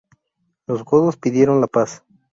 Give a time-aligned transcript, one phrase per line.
[0.65, 2.03] Los godos pidieron la paz.